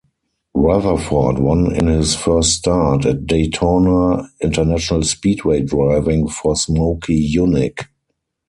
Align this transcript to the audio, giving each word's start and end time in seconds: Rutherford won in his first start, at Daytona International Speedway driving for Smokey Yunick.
Rutherford 0.55 1.37
won 1.37 1.75
in 1.75 1.85
his 1.85 2.15
first 2.15 2.53
start, 2.53 3.05
at 3.05 3.27
Daytona 3.27 4.27
International 4.41 5.03
Speedway 5.03 5.61
driving 5.61 6.27
for 6.27 6.55
Smokey 6.55 7.31
Yunick. 7.35 7.85